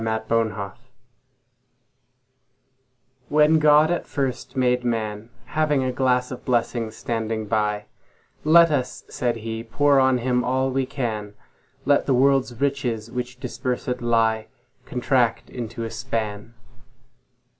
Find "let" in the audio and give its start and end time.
11.85-12.07